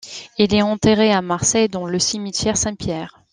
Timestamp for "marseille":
1.21-1.69